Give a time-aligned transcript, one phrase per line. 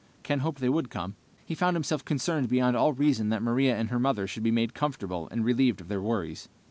[0.23, 1.13] Ken hoped they would come.
[1.45, 4.73] He found himself concerned beyond all reason that Maria and her mother should be made
[4.73, 6.49] comfortable and relieved of their worries.